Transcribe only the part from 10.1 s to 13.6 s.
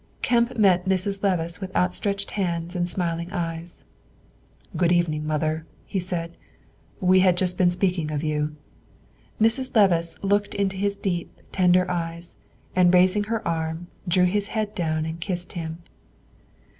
looked into his deep, tender eyes, and raising her